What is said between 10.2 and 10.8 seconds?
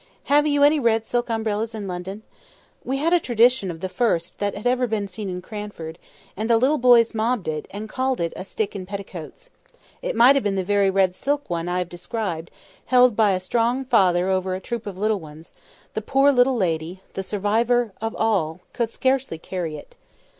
have been the